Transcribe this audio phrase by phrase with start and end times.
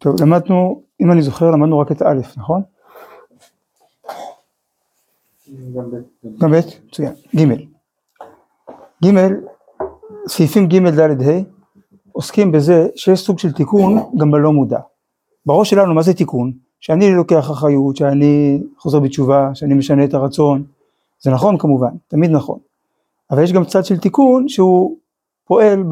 [0.00, 2.62] טוב, למדנו, אם אני זוכר, למדנו רק את א', נכון?
[6.38, 7.12] גם ב', מצוין.
[7.36, 7.38] ג',
[9.04, 9.08] ג',
[10.26, 11.40] סעיפים ג', ד', ה',
[12.12, 14.78] עוסקים בזה שיש סוג של תיקון גם בלא מודע.
[15.46, 16.52] בראש שלנו מה זה תיקון?
[16.80, 20.64] שאני לוקח אחריות, שאני חוזר בתשובה, שאני משנה את הרצון,
[21.20, 22.58] זה נכון כמובן, תמיד נכון,
[23.30, 24.96] אבל יש גם צד של תיקון שהוא
[25.44, 25.84] פועל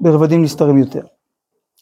[0.00, 1.02] ברבדים נסתרים יותר,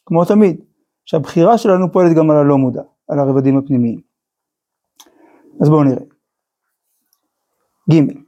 [0.06, 0.60] כמו תמיד,
[1.06, 4.00] שהבחירה שלנו פועלת גם על הלא מודע, על הרבדים הפנימיים.
[5.60, 6.04] אז בואו נראה.
[7.90, 8.26] ג'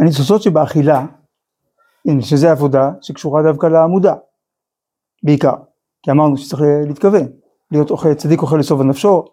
[0.00, 1.06] הניצוצות שבאכילה,
[2.20, 4.14] שזה עבודה שקשורה דווקא לעמודה,
[5.22, 5.54] בעיקר,
[6.02, 7.26] כי אמרנו שצריך להתכוון,
[7.70, 9.24] להיות אוכל, צדיק אוכל לסוב על נפשו,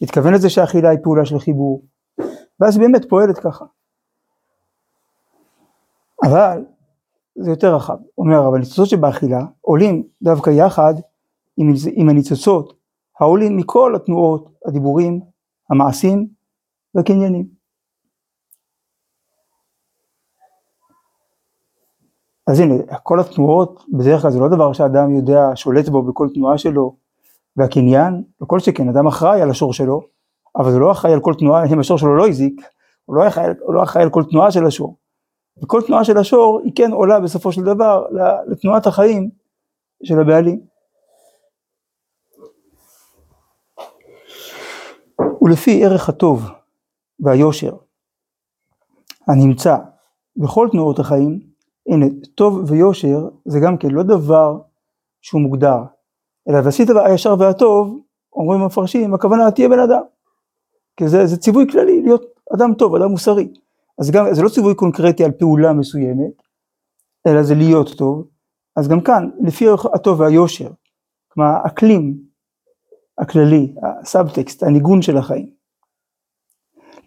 [0.00, 1.84] להתכוון לזה שהאכילה היא פעולה של חיבור,
[2.60, 3.64] ואז היא באמת פועלת ככה.
[6.22, 6.64] אבל
[7.34, 10.94] זה יותר רחב, אומר אבל הניצוצות שבאכילה עולים דווקא יחד
[11.56, 12.72] עם, הניצוצות
[13.20, 15.20] העולים מכל התנועות, הדיבורים,
[15.70, 16.28] המעשים
[16.94, 17.46] והקניינים.
[22.46, 26.58] אז הנה, כל התנועות, בדרך כלל זה לא דבר שאדם יודע, שולט בו בכל תנועה
[26.58, 26.96] שלו,
[27.56, 30.02] והקניין, וכל שכן, אדם אחראי על השור שלו,
[30.56, 32.60] אבל זה לא אחראי על כל תנועה, אם השור שלו לא הזיק,
[33.04, 34.96] הוא לא אחראי, הוא לא אחראי על כל תנועה של השור.
[35.62, 38.04] וכל תנועה של השור היא כן עולה בסופו של דבר
[38.46, 39.30] לתנועת החיים
[40.04, 40.60] של הבעלים.
[45.42, 46.42] ולפי ערך הטוב
[47.20, 47.76] והיושר
[49.28, 49.76] הנמצא
[50.36, 51.40] בכל תנועות החיים,
[51.88, 54.58] הנה, טוב ויושר זה גם כן לא דבר
[55.22, 55.78] שהוא מוגדר,
[56.48, 58.00] אלא ועשית הישר והטוב,
[58.32, 60.02] אומרים המפרשים, הכוונה תהיה בן אדם.
[60.96, 62.22] כי זה, זה ציווי כללי להיות
[62.54, 63.48] אדם טוב, אדם מוסרי.
[63.98, 66.42] אז גם, זה לא ציווי קונקרטי על פעולה מסוימת,
[67.26, 68.26] אלא זה להיות טוב.
[68.76, 70.70] אז גם כאן, לפי הטוב והיושר,
[71.28, 72.29] כלומר האקלים
[73.20, 75.50] הכללי, הסאבטקסט, הניגון של החיים.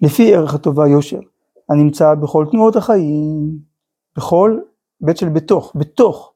[0.02, 1.20] לפי ערך הטוב והיושר,
[1.70, 3.58] הנמצא בכל תנועות החיים,
[4.18, 4.60] בכל
[5.02, 6.34] בית של בתוך, בתוך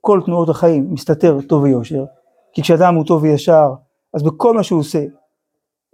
[0.00, 2.04] כל תנועות החיים מסתתר טוב ויושר,
[2.52, 3.74] כי כשאדם הוא טוב וישר,
[4.14, 5.04] אז בכל מה שהוא עושה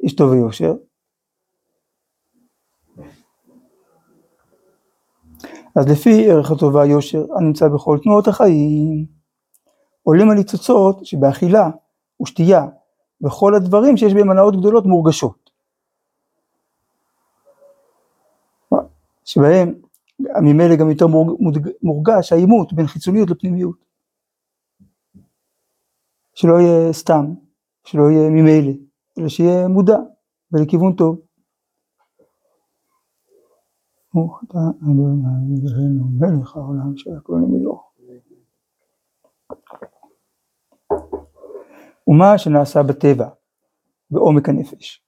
[0.03, 0.75] יש טוב ויושר.
[5.77, 9.07] אז לפי ערך הטוב והיושר הנמצא בכל תנועות החיים,
[10.03, 11.71] עולים הניצוצות שבאכילה
[12.23, 12.67] ושתייה
[13.25, 15.51] וכל הדברים שיש בהם הנאות גדולות מורגשות.
[19.25, 19.75] שבהם
[20.43, 21.07] ממילא גם יותר
[21.83, 23.85] מורגש העימות בין חיצוניות לפנימיות.
[26.35, 27.35] שלא יהיה סתם,
[27.85, 28.73] שלא יהיה ממילא,
[29.19, 29.99] אלא שיהיה מודע
[30.53, 31.21] ולכיוון טוב.
[34.15, 37.86] ברוך אתה אדוני מלך העולם שהכל נמידו.
[42.09, 43.29] ומה שנעשה בטבע,
[44.11, 45.03] בעומק הנפש,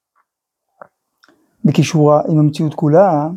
[1.64, 3.28] בקישורה עם המציאות כולה,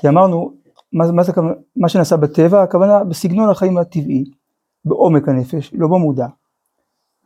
[0.00, 0.54] כי אמרנו,
[0.92, 1.32] מה, מה, זה,
[1.76, 4.24] מה שנעשה בטבע, הכוונה בסגנון החיים הטבעי,
[4.84, 6.26] בעומק הנפש, לא במודע.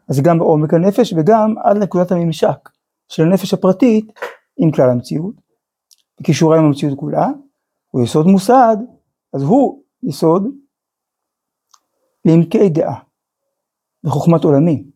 [0.08, 2.68] אז גם בעומק הנפש וגם עד לנקודת הממשק
[3.08, 4.12] של הנפש הפרטית
[4.56, 5.34] עם כלל המציאות,
[6.20, 7.28] בקישורה עם המציאות כולה,
[7.90, 8.76] הוא יסוד מוסד,
[9.32, 10.44] אז הוא יסוד
[12.24, 13.00] לעמקי דעה
[14.04, 14.93] וחוכמת עולמים.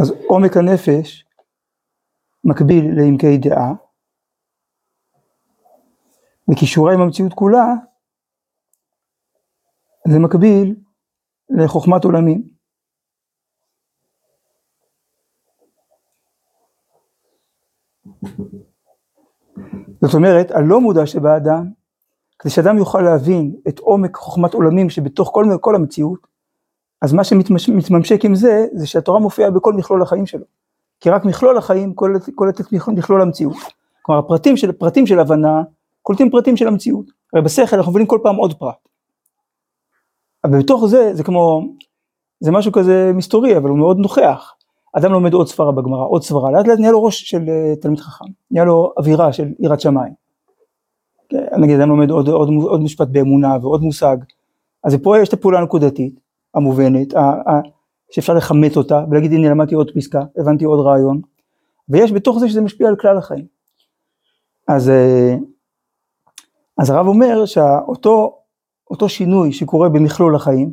[0.00, 1.24] אז עומק הנפש
[2.44, 3.72] מקביל לעמקי דעה,
[6.50, 7.66] וקישורה עם המציאות כולה,
[10.08, 10.76] זה מקביל
[11.50, 12.48] לחוכמת עולמים.
[20.02, 21.72] זאת אומרת, הלא מודע שבאדם,
[22.38, 26.27] כדי שאדם יוכל להבין את עומק חוכמת עולמים שבתוך כל, כל המציאות,
[27.02, 30.44] אז מה שמתממשק עם זה, זה שהתורה מופיעה בכל מכלול החיים שלו.
[31.00, 31.94] כי רק מכלול החיים
[32.34, 33.56] קולט את מכלול המציאות.
[34.02, 35.62] כלומר, הפרטים של, פרטים של הבנה,
[36.02, 37.06] קולטים פרטים של המציאות.
[37.32, 38.88] הרי בשכל אנחנו מבינים כל פעם עוד פרט.
[40.44, 41.62] אבל בתוך זה, זה כמו,
[42.40, 44.54] זה משהו כזה מסתורי, אבל הוא מאוד נוכח.
[44.92, 47.98] אדם לומד עוד סברה בגמרא, עוד סברה, לאט לאט נהיה לו ראש של אה, תלמיד
[47.98, 50.12] חכם, נהיה לו אווירה של יראת שמיים.
[51.28, 54.16] כן, נגיד אדם לומד עוד, עוד, עוד משפט באמונה ועוד מושג,
[54.84, 56.20] אז פה יש את הפעולה הנקודתית,
[56.58, 57.14] המובנת,
[58.10, 61.20] שאפשר לכמת אותה ולהגיד הנה למדתי עוד פסקה, הבנתי עוד רעיון,
[61.88, 63.46] ויש בתוך זה שזה משפיע על כלל החיים.
[64.68, 65.36] אז, אה,
[66.78, 70.72] אז הרב אומר שאותו שינוי שקורה במכלול החיים,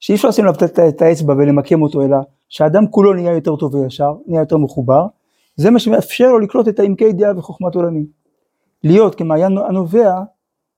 [0.00, 0.54] שאי אפשר לשים עליו
[0.88, 2.16] את האצבע ולמקם אותו, אלא
[2.48, 5.06] שהאדם כולו נהיה יותר טוב וישר, נהיה יותר מחובר,
[5.56, 8.06] זה מה שמאפשר לו לקלוט את העמקי דעה וחוכמת עולמים.
[8.84, 10.22] להיות כמעיין הנובע,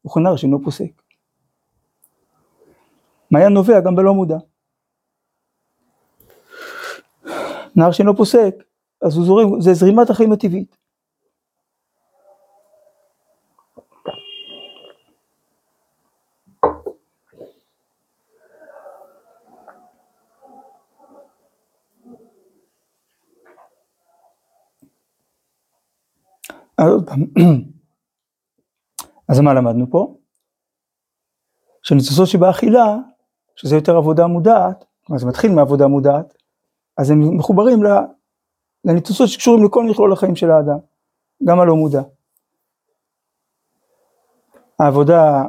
[0.02, 1.05] הוא חונר שאינו פוסק.
[3.36, 4.36] מעיין נובע גם בלא מודע.
[7.76, 8.54] נהר שאינו פוסק,
[9.02, 10.76] אז הוא זורם, זה זרימת החיים הטבעית.
[29.28, 30.16] אז מה למדנו פה?
[31.82, 32.96] שניצוצות שבאכילה,
[33.56, 36.34] שזה יותר עבודה מודעת, כלומר זה מתחיל מעבודה מודעת,
[36.98, 37.78] אז הם מחוברים
[38.84, 40.78] לניצוצות שקשורים לכל מכלול החיים של האדם,
[41.44, 42.02] גם הלא מודע.
[44.78, 45.42] העבודה,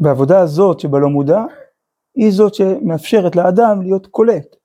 [0.00, 1.44] והעבודה הזאת שבלא מודע,
[2.14, 4.56] היא זאת שמאפשרת לאדם להיות קולט.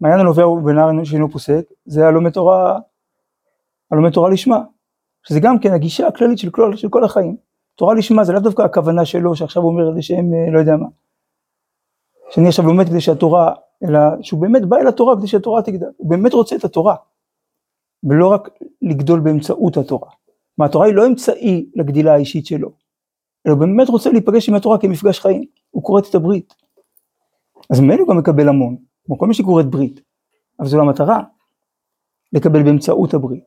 [0.00, 2.78] מעיין הנובע בנהר שאינו פוסק, זה הלומד תורה,
[3.90, 4.60] הלומד תורה לשמה,
[5.22, 7.45] שזה גם כן הגישה הכללית של כל, של כל החיים.
[7.76, 10.86] תורה לשמה זה לאו דווקא הכוונה שלו שעכשיו הוא אומר לשם אה, לא יודע מה.
[12.30, 16.10] שאני עכשיו לומד כדי שהתורה, אלא שהוא באמת בא אל התורה כדי שהתורה תגדל, הוא
[16.10, 16.96] באמת רוצה את התורה,
[18.04, 18.48] ולא רק
[18.82, 20.10] לגדול באמצעות התורה.
[20.58, 22.70] מה התורה היא לא אמצעי לגדילה האישית שלו,
[23.46, 26.54] אלא הוא באמת רוצה להיפגש עם התורה כמפגש חיים, הוא כורת את הברית.
[27.70, 28.76] אז ממילא הוא גם מקבל המון,
[29.06, 30.00] כמו כל מי שכורת ברית,
[30.60, 31.22] אבל זו לא המטרה,
[32.32, 33.44] לקבל באמצעות הברית.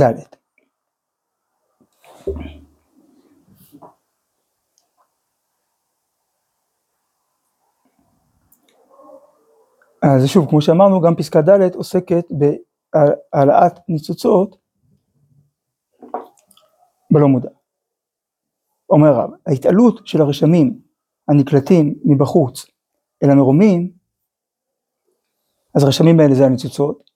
[0.00, 0.14] ד'
[10.02, 14.56] אז שוב, כמו שאמרנו, גם פסקה ד' עוסקת בהעלאת ניצוצות
[17.10, 17.50] בלא מודע.
[18.90, 20.80] אומר רב, ההתעלות של הרשמים
[21.28, 22.66] הנקלטים מבחוץ
[23.22, 24.01] אל המרומים,
[25.74, 27.10] אז הרשמים האלה זה הניצוצות,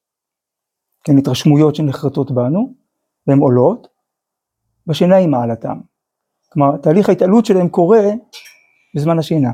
[1.05, 2.75] כן, התרשמויות שנחרטות בנו,
[3.27, 3.89] והן עולות,
[4.87, 5.81] בשינה היא מעלתם.
[6.49, 8.01] כלומר, תהליך ההתעלות שלהם קורה
[8.97, 9.53] בזמן השינה.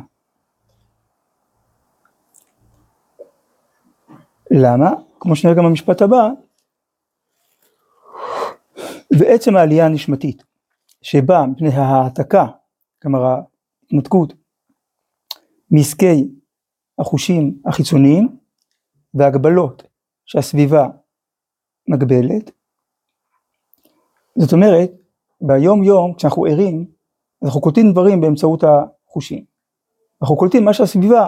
[4.51, 4.91] למה?
[5.21, 6.29] כמו שנראה גם במשפט הבא,
[9.19, 10.43] ועצם העלייה הנשמתית,
[11.03, 12.47] שבאה מפני ההעתקה,
[13.03, 14.33] כלומר ההתנתקות,
[15.71, 16.29] מעסקי
[16.99, 18.42] החושים החיצוניים
[19.15, 19.83] והגבלות
[20.25, 20.89] שהסביבה
[21.89, 22.51] מגבלת.
[24.39, 24.91] זאת אומרת,
[25.41, 26.87] ביום יום כשאנחנו ערים,
[27.45, 29.45] אנחנו קולטים דברים באמצעות החושים.
[30.23, 31.27] אנחנו קולטים מה שהסביבה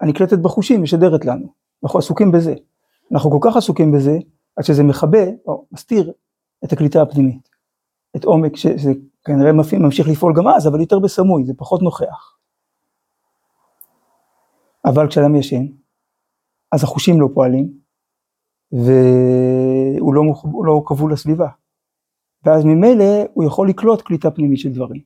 [0.00, 1.46] הנקלטת בחושים משדרת לנו,
[1.84, 2.54] אנחנו עסוקים בזה.
[3.12, 4.18] אנחנו כל כך עסוקים בזה,
[4.56, 6.12] עד שזה מכבה או מסתיר
[6.64, 7.48] את הקליטה הפנימית.
[8.16, 8.92] את עומק שזה
[9.24, 12.36] כנראה ממשיך לפעול גם אז, אבל יותר בסמוי, זה פחות נוכח.
[14.84, 15.66] אבל כשאדם ישן,
[16.74, 17.72] אז החושים לא פועלים,
[18.72, 20.22] והוא לא,
[20.64, 21.48] לא כבול לסביבה.
[22.44, 23.04] ואז ממילא
[23.34, 25.02] הוא יכול לקלוט קליטה פנימית של דברים.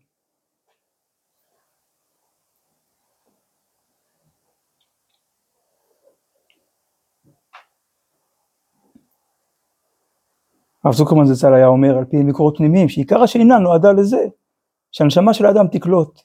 [10.85, 14.27] הרב זוקרמן זצ"ל היה אומר על פי מקורות פנימיים שעיקר השינה נועדה לזה
[14.93, 16.21] שהנשמה של האדם תקלוט,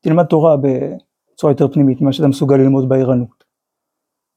[0.00, 3.45] תלמד תורה בצורה יותר פנימית ממה שאתה מסוגל ללמוד בערנות.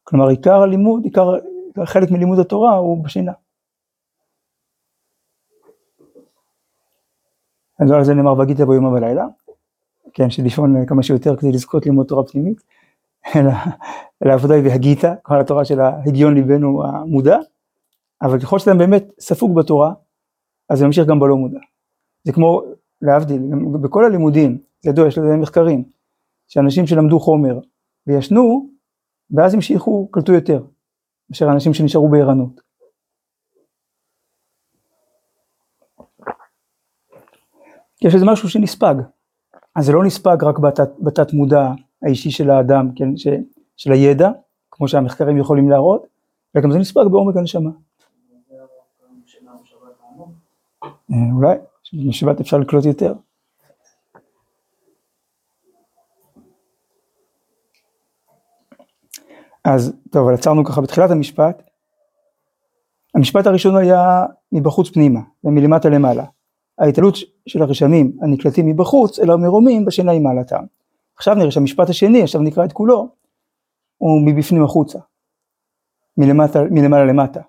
[0.10, 1.32] כלומר עיקר הלימוד, עיקר
[1.86, 3.32] חלק מלימוד התורה הוא בשינה.
[7.80, 9.25] אז על זה נאמר והגית ביום ובלילה,
[10.13, 12.62] כן, שלישון כמה שיותר כדי לזכות ללמוד תורה פנימית,
[13.36, 13.51] אלא,
[14.24, 17.38] אלא העבודה היא והגית, כל התורה של ההגיון ליבנו המודע,
[18.22, 19.94] אבל ככל שאתה באמת ספוג בתורה,
[20.70, 21.60] אז זה ממשיך גם בלא מודע.
[22.24, 22.62] זה כמו,
[23.01, 23.42] להבדיל,
[23.82, 25.84] בכל הלימודים, זה ידוע, יש לזה מחקרים,
[26.48, 27.60] שאנשים שלמדו חומר
[28.08, 28.70] וישנו,
[29.31, 30.63] ואז המשיכו, קלטו יותר.
[31.29, 32.62] מאשר אנשים שנשארו בערנות.
[38.01, 38.95] יש איזה משהו שנספג,
[39.75, 41.71] אז זה לא נספג רק בתת, בתת מודע
[42.01, 43.27] האישי של האדם, כן, ש,
[43.77, 44.29] של הידע,
[44.71, 46.07] כמו שהמחקרים יכולים להראות,
[46.55, 47.69] אלא גם זה נספג בעומק הנשמה.
[51.12, 51.55] אה, אולי,
[52.09, 53.13] בשבת אפשר לקלוט יותר.
[59.76, 61.64] אז טוב, אבל עצרנו ככה בתחילת המשפט.
[63.16, 66.26] המשפט הראשון היה מבחוץ פנימה, ומלמטה למעלה.
[66.80, 67.16] ההתעלות
[67.48, 70.64] של הרשמים הנקלטים מבחוץ, אלא מרומים בשינה עם מעלתם.
[71.18, 73.10] עכשיו נראה שהמשפט השני, עכשיו נקרא את כולו,
[73.98, 75.00] הוא מבפנים החוצה,
[76.18, 77.42] מלמטה, מלמעלה למטה.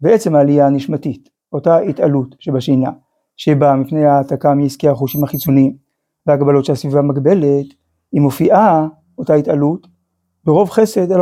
[0.00, 2.90] ועצם העלייה הנשמתית, אותה התעלות שבשינה,
[3.36, 5.76] שבאה מפני העתקה מעסקי החושים החיצוניים
[6.26, 7.66] והגבלות שהסביבה מגבלת,
[8.12, 9.86] היא מופיעה, אותה התעלות,
[10.44, 11.12] ברוב חסד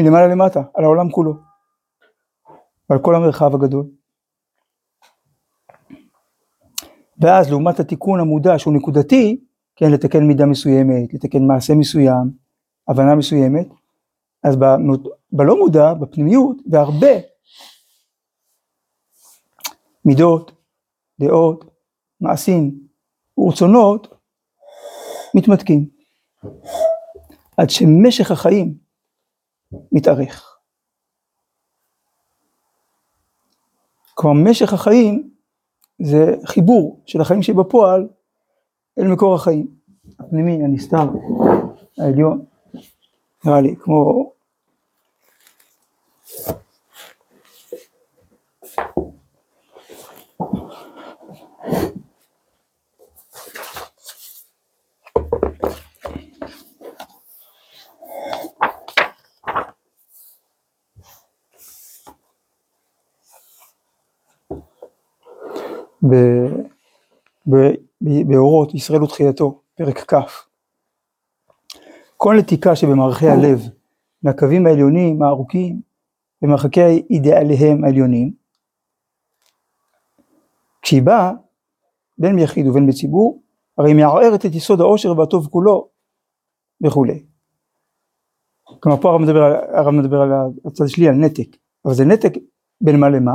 [0.00, 1.34] מלמעלה למטה, על העולם כולו,
[2.90, 3.86] ועל כל המרחב הגדול.
[7.18, 9.44] ואז לעומת התיקון המודע שהוא נקודתי,
[9.76, 12.30] כן, לתקן מידה מסוימת, לתקן מעשה מסוים,
[12.88, 13.68] הבנה מסוימת,
[14.42, 14.56] אז
[15.32, 17.12] בלא מודע, בפנימיות, והרבה
[20.04, 20.52] מידות,
[21.20, 21.64] דעות,
[22.20, 22.78] מעשים
[23.38, 24.06] ורצונות
[25.34, 25.88] מתמתקים.
[27.56, 28.74] עד שמשך החיים
[29.92, 30.56] מתארך.
[34.14, 35.30] כלומר משך החיים
[36.02, 38.08] זה חיבור של החיים שבפועל
[38.98, 39.66] אל מקור החיים.
[40.20, 41.08] הפנימי, הנסתר,
[41.98, 42.44] העליון,
[43.44, 44.32] נראה לי כמו
[68.26, 70.14] באורות ישראל ותחילתו, פרק כ'.
[72.16, 73.60] כל נתיקה שבמערכי הלב
[74.22, 75.80] מהקווים העליונים הארוכים
[76.42, 78.32] ומרחקי אידיאליהם העליונים,
[80.82, 81.32] כשהיא באה
[82.18, 83.42] בין ביחיד ובין בציבור,
[83.78, 85.88] הרי היא מערערת את יסוד העושר והטוב כולו
[86.84, 87.26] וכולי.
[88.80, 89.42] כלומר פה הרב מדבר,
[89.72, 90.30] הרב מדבר על
[90.64, 92.32] הצד שלי, על נתק, אבל זה נתק
[92.80, 93.32] בין מה למה?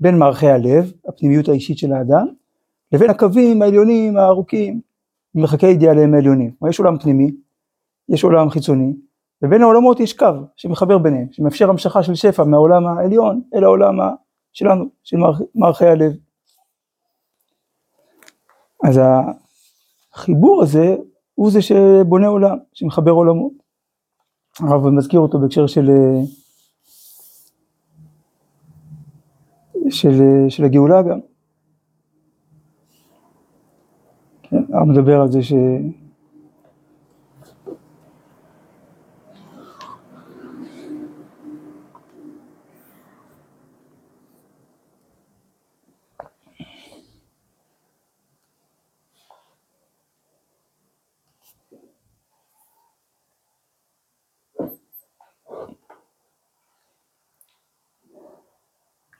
[0.00, 2.26] בין מערכי הלב, הפנימיות האישית של האדם,
[2.92, 4.80] לבין הקווים העליונים הארוכים,
[5.34, 6.50] מרחקי אידיאליהם העליונים.
[6.58, 7.30] כלומר יש עולם פנימי,
[8.08, 8.92] יש עולם חיצוני,
[9.42, 10.26] ובין העולמות יש קו
[10.56, 13.94] שמחבר ביניהם, שמאפשר המשכה של שפע מהעולם העליון אל העולם
[14.52, 15.16] שלנו, של
[15.54, 16.12] מערכי הלב.
[18.84, 19.00] אז
[20.14, 20.96] החיבור הזה
[21.34, 23.52] הוא זה שבונה עולם, שמחבר עולמות.
[24.60, 25.90] הרב מזכיר אותו בהקשר של
[29.90, 31.18] של, של הגאולה גם.
[34.42, 35.52] כן, הרב מדבר על זה ש...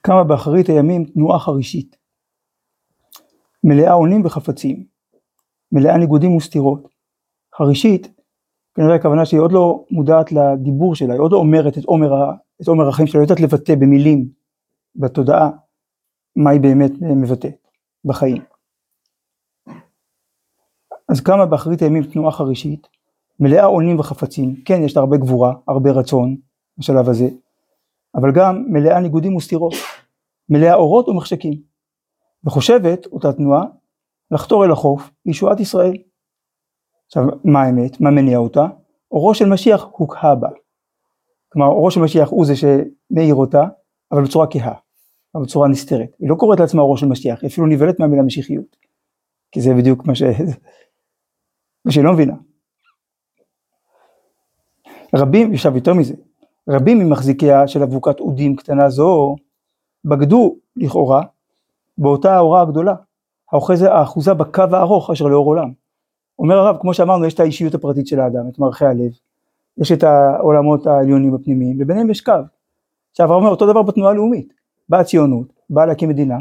[0.06, 1.96] קמה באחרית הימים תנועה חרישית,
[3.64, 4.86] מלאה אונים וחפצים,
[5.72, 6.88] מלאה ניגודים וסתירות.
[7.54, 8.08] חרישית,
[8.74, 12.30] כנראה הכוונה שהיא עוד לא מודעת לדיבור שלה, היא עוד לא אומרת את עומר,
[12.62, 14.28] את עומר החיים שלה, היא יודעת לבטא במילים,
[14.96, 15.50] בתודעה,
[16.36, 17.68] מה היא באמת מבטאת
[18.04, 18.42] בחיים.
[21.08, 22.88] אז קמה באחרית הימים תנועה חרישית,
[23.40, 26.36] מלאה אונים וחפצים, כן יש לה הרבה גבורה, הרבה רצון
[26.78, 27.28] בשלב הזה,
[28.14, 29.72] אבל גם מלאה ניגודים וסתירות,
[30.48, 31.62] מלאה אורות ומחשקים,
[32.44, 33.64] וחושבת אותה תנועה
[34.30, 35.96] לחתור אל החוף לישועת ישראל.
[37.06, 38.00] עכשיו מה האמת?
[38.00, 38.66] מה מניע אותה?
[39.10, 40.48] אורו של משיח הוקהה בה.
[41.48, 43.64] כלומר אורו של משיח הוא זה שמאיר אותה,
[44.12, 44.74] אבל בצורה כהה,
[45.34, 46.16] אבל בצורה נסתרת.
[46.18, 48.76] היא לא קוראת לעצמה אורו של משיח, היא אפילו נבהלת מהמילה משיחיות.
[49.52, 50.22] כי זה בדיוק מה, ש...
[51.84, 52.34] מה שהיא לא מבינה.
[55.14, 56.14] רבים, עכשיו יותר מזה,
[56.68, 59.36] רבים ממחזיקיה של אבוקת אודים קטנה זו
[60.06, 61.22] בגדו לכאורה
[61.98, 62.94] באותה ההוראה הגדולה,
[63.52, 65.72] האחוזה בקו הארוך אשר לאור עולם.
[66.38, 69.12] אומר הרב, כמו שאמרנו, יש את האישיות הפרטית של האדם, את מערכי הלב,
[69.78, 72.32] יש את העולמות העליונים הפנימיים, וביניהם יש קו.
[73.10, 74.52] עכשיו הרב אומר, אותו דבר בתנועה הלאומית,
[74.88, 76.36] באה הציונות, באה להקים מדינה,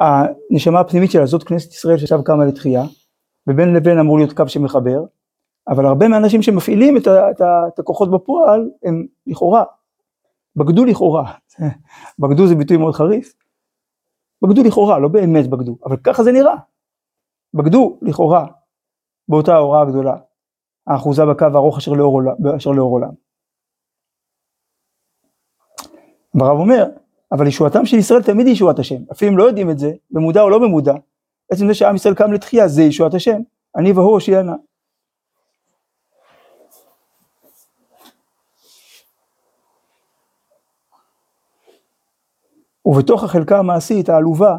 [0.00, 2.84] הנשמה הפנימית שלה, זאת כנסת ישראל שעכשיו קמה לתחייה,
[3.46, 5.04] ובין לבין אמור להיות קו שמחבר,
[5.68, 9.64] אבל הרבה מהאנשים שמפעילים את, ה, את, ה, את הכוחות בפועל הם לכאורה,
[10.56, 11.32] בגדו לכאורה,
[12.18, 13.34] בגדו זה ביטוי מאוד חריף,
[14.42, 16.56] בגדו לכאורה, לא באמת בגדו, אבל ככה זה נראה,
[17.54, 18.46] בגדו לכאורה
[19.28, 20.16] באותה ההוראה הגדולה,
[20.86, 22.34] האחוזה בקו הארוך אשר לאור עולם.
[22.56, 23.12] אשר לאור עולם.
[26.34, 26.84] והרב אומר,
[27.32, 30.42] אבל ישועתם של ישראל תמיד היא ישועת השם, אפילו אם לא יודעים את זה, במודע
[30.42, 30.94] או לא במודע,
[31.52, 33.40] עצם זה שעם ישראל קם לתחייה זה ישועת השם,
[33.76, 34.56] אני והוא הושיענה.
[42.86, 44.58] ובתוך החלקה המעשית העלובה,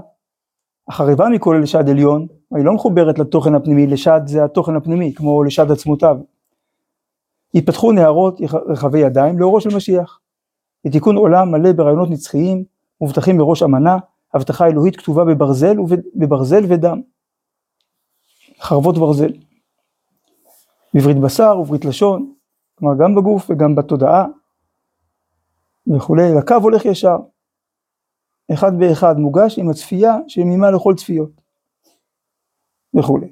[0.87, 5.71] החרבה מכל לשד עליון, היא לא מחוברת לתוכן הפנימי, לשד זה התוכן הפנימי, כמו לשד
[5.71, 6.17] עצמותיו.
[7.53, 10.19] יפתחו נהרות רחבי ידיים לאורו של משיח,
[10.85, 12.63] לתיקון עולם מלא ברעיונות נצחיים
[13.01, 13.97] מובטחים מראש אמנה,
[14.33, 15.75] הבטחה אלוהית כתובה בברזל,
[16.15, 17.01] בברזל ודם.
[18.59, 19.31] חרבות ברזל.
[20.93, 22.33] בברית בשר וברית לשון,
[22.75, 24.25] כלומר גם בגוף וגם בתודעה
[25.95, 27.17] וכולי, הקו הולך ישר.
[28.53, 31.41] אחד באחד מוגש עם הצפייה שמימה לכל צפיות
[32.93, 33.31] וכולי.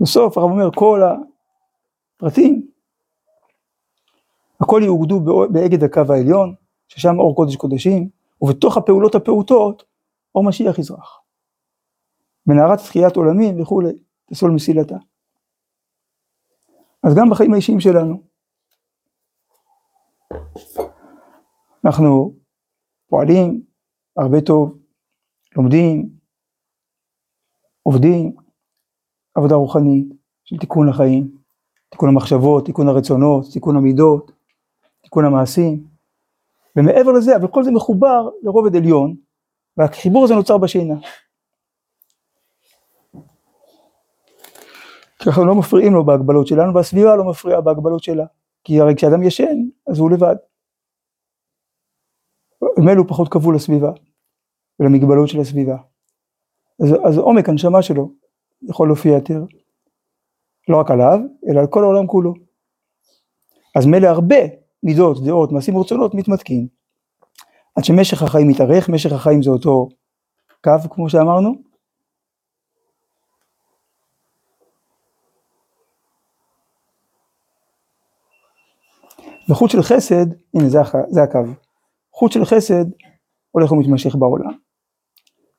[0.00, 1.00] בסוף הרב אומר כל
[2.16, 2.70] הפרטים,
[4.60, 5.20] הכל יאוגדו
[5.52, 6.54] באגד הקו העליון,
[6.88, 8.08] ששם אור קודש קודשים,
[8.40, 9.84] ובתוך הפעולות הפעוטות
[10.34, 11.20] אור משיח יזרח.
[12.46, 13.92] מנהרת תחיית עולמים וכולי,
[14.30, 14.96] תסול מסילתה.
[17.02, 18.22] אז גם בחיים האישיים שלנו,
[21.84, 22.34] אנחנו
[23.08, 23.62] פועלים
[24.16, 24.78] הרבה טוב,
[25.56, 26.08] לומדים,
[27.82, 28.36] עובדים,
[29.34, 30.06] עבודה רוחנית
[30.44, 31.30] של תיקון החיים,
[31.88, 34.32] תיקון המחשבות, תיקון הרצונות, תיקון המידות,
[35.02, 35.84] תיקון המעשים,
[36.76, 39.16] ומעבר לזה, אבל כל זה מחובר לרובד עליון,
[39.76, 40.94] והחיבור הזה נוצר בשינה.
[45.18, 48.24] כי אנחנו לא מפריעים לו בהגבלות שלנו, והסביבה לא מפריעה בהגבלות שלה.
[48.64, 50.36] כי הרי כשאדם ישן, אז הוא לבד.
[52.78, 53.90] ממילא הוא פחות כבול לסביבה,
[54.80, 55.76] ולמגבלות של הסביבה.
[56.82, 58.10] אז, אז עומק הנשמה שלו
[58.62, 59.44] יכול להופיע יותר,
[60.68, 61.18] לא רק עליו,
[61.50, 62.34] אלא על כל העולם כולו.
[63.76, 64.36] אז מילא הרבה
[64.82, 66.68] מידות, דעות, מעשים ורצונות מתמתקים.
[67.76, 69.88] עד שמשך החיים מתארך, משך החיים זה אותו
[70.64, 71.54] קו כמו שאמרנו.
[79.48, 80.78] וחוט של חסד, הנה זה,
[81.08, 81.38] זה הקו,
[82.14, 82.84] חוט של חסד
[83.50, 84.58] הולך ומתמשך בעולם.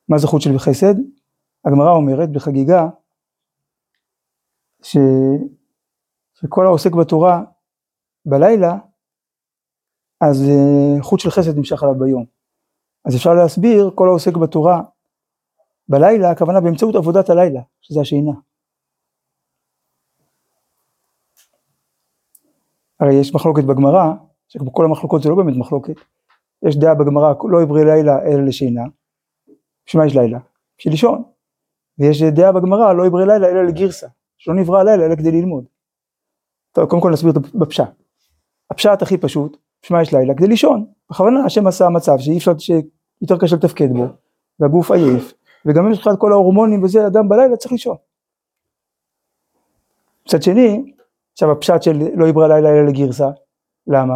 [0.10, 0.96] מה זה חוט של חסד?
[1.66, 2.88] הגמרא אומרת בחגיגה
[4.84, 4.98] ש...
[6.34, 7.44] שכל העוסק בתורה
[8.26, 8.78] בלילה,
[10.22, 12.26] אז אה, חוט של חסד נמשך עליו ביום.
[13.06, 14.82] אז אפשר להסביר כל העוסק בתורה
[15.90, 18.32] בלילה, הכוונה באמצעות עבודת הלילה, שזה השינה.
[23.00, 24.14] הרי יש מחלוקת בגמרא,
[24.48, 25.96] שכל המחלוקות זה לא באמת מחלוקת,
[26.68, 28.84] יש דעה בגמרא, לא עברי לילה אלא לשינה,
[29.86, 30.40] בשביל מה יש לילה?
[30.78, 31.24] בשביל לישון.
[32.00, 35.66] ויש דעה בגמרא, לא עברי לילה אלא לגרסה, שלא נברא הלילה אלא כדי ללמוד.
[36.72, 37.38] טוב, קודם כל נסביר את
[38.72, 39.02] הפשט.
[39.02, 40.34] הכי פשוט, בשביל מה יש לילה?
[40.34, 40.86] כדי לישון.
[41.10, 44.06] בכוונה השם עשה מצב שאי אפשר, שיותר קשה לתפקד בו,
[44.60, 45.34] והגוף עייף,
[45.66, 47.96] וגם אם יש לך את כל ההורמונים וזה, אדם בלילה צריך לישון.
[50.28, 50.94] מצד שני,
[51.32, 53.30] עכשיו הפשט של לא יברא לילה אלא לגרסה,
[53.88, 54.16] למה?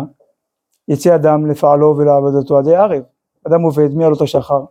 [0.89, 3.03] יצא אדם לפעלו ולעבודתו עד הערב,
[3.47, 4.61] אדם עובד מעלות השחר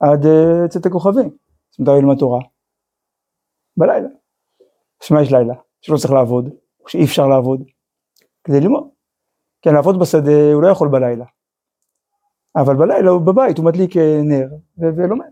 [0.00, 1.30] עד uh, צאת הכוכבים,
[1.70, 2.40] זאת אומרת ילמד תורה,
[3.76, 4.08] בלילה,
[5.00, 5.54] בשביל יש לילה?
[5.80, 6.48] שלא צריך לעבוד,
[6.80, 7.62] או שאי אפשר לעבוד,
[8.44, 8.88] כדי ללמוד,
[9.62, 11.24] כן לעבוד בשדה הוא לא יכול בלילה,
[12.56, 15.30] אבל בלילה הוא בבית, הוא מדליק אה, נר ולומד.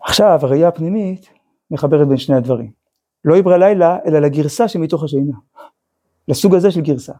[0.00, 1.30] עכשיו הראייה הפנימית
[1.70, 2.72] מחברת בין שני הדברים.
[3.24, 5.36] לא יברא לילה, אלא לגרסה שמתוך השינה.
[6.32, 7.12] לסוג הזה של גרסה.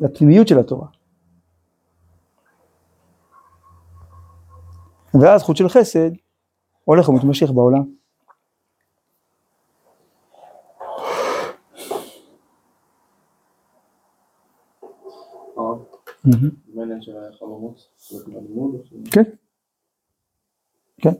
[0.00, 0.88] לפנימיות של התורה.
[5.22, 6.10] ואז חוט של חסד
[6.84, 7.94] הולך ומתמשך בעולם.
[19.10, 19.22] כן,
[20.96, 21.14] כן.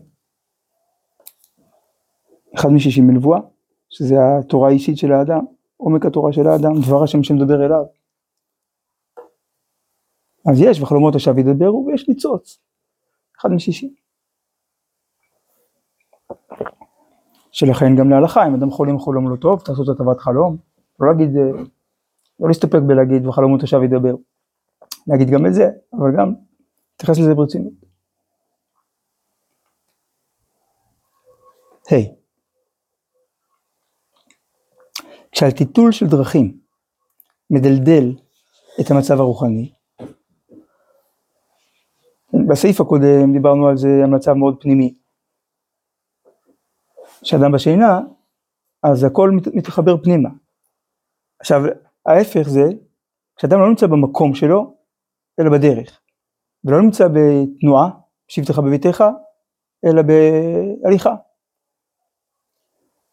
[2.55, 3.41] אחד משישים מלבואה.
[3.91, 5.45] שזה התורה האישית של האדם,
[5.83, 7.85] עומק התורה של האדם, דבר השם שמדבר אליו.
[10.51, 12.59] אז יש וחלומות השב ידברו ויש ניצוץ,
[13.39, 13.95] אחד משישים.
[17.53, 20.57] שלכן גם להלכה, אם אדם חולם חלום לא טוב, תעשו את הטבת חלום,
[21.01, 21.31] לא להגיד,
[22.41, 24.15] לא להסתפק בלהגיד וחלומות השב ידבר,
[25.07, 26.35] להגיד גם את זה, אבל גם
[26.93, 27.73] להתייחס לזה ברצינות.
[31.91, 32.13] היי.
[32.17, 32.22] Hey.
[35.33, 36.59] כשעל טיטול של דרכים
[37.51, 38.15] מדלדל
[38.81, 39.73] את המצב הרוחני,
[42.49, 44.95] בסעיף הקודם דיברנו על זה, על מצב מאוד פנימי.
[47.23, 48.01] כשאדם בשינה,
[48.83, 50.29] אז הכל מתחבר פנימה.
[51.41, 51.61] עכשיו,
[52.07, 52.65] ההפך זה,
[53.37, 54.77] כשאדם לא נמצא במקום שלו,
[55.41, 56.01] אלא בדרך,
[56.65, 57.91] ולא נמצא בתנועה,
[58.29, 59.05] שבתך בביתך,
[59.85, 61.15] אלא בהליכה.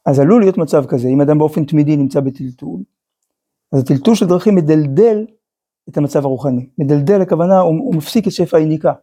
[0.10, 2.80] אז עלול להיות מצב כזה, אם אדם באופן תמידי נמצא בטלטול,
[3.72, 5.26] אז הטלטול של דרכים מדלדל
[5.90, 6.70] את המצב הרוחני.
[6.78, 8.94] מדלדל הכוונה, הוא, הוא מפסיק את שפע היניקה.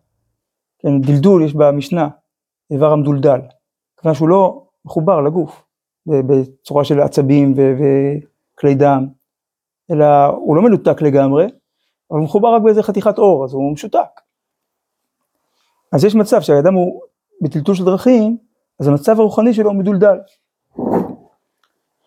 [0.78, 2.08] כן, דלדול יש במשנה,
[2.70, 3.40] איבר המדולדל.
[4.00, 5.64] כיוון שהוא לא מחובר לגוף,
[6.06, 9.06] בצורה של עצבים וכלי דם.
[9.90, 11.44] אלא הוא לא מנותק לגמרי,
[12.10, 14.20] אבל הוא מחובר רק באיזה חתיכת אור, אז הוא משותק.
[15.92, 17.00] אז יש מצב שהאדם הוא
[17.42, 18.36] בטלטול של דרכים,
[18.80, 20.16] אז המצב הרוחני שלו הוא מדולדל.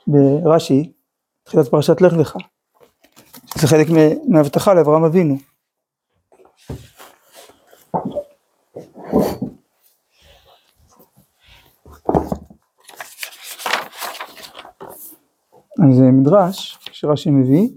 [0.07, 0.91] ברש"י,
[1.43, 2.37] תחילת פרשת לך לך,
[3.55, 3.87] זה חלק
[4.27, 5.37] מהבטחה לאברהם אבינו.
[15.89, 17.69] אז זה מדרש שרש"י מביא.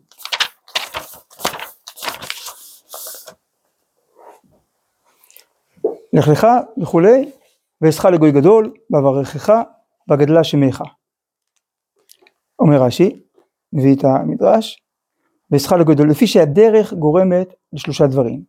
[6.12, 6.46] לך לך
[6.82, 7.32] וכולי,
[7.80, 9.52] ואעשך לגוי גדול, ואברכך,
[10.12, 10.82] וגדלה שמך.
[12.58, 13.22] אומר רש"י,
[13.72, 14.82] מביא את המדרש,
[15.50, 18.42] ואעשך לגוי גדול, לפי שהדרך גורמת לשלושה דברים.